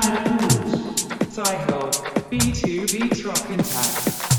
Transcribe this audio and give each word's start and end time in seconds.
Cycle, 0.00 1.88
B2 2.28 2.90
Beats 2.90 3.24
Rock 3.24 3.48
Intact. 3.50 4.33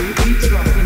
you 0.00 0.14
eat 0.26 0.42
from. 0.48 0.79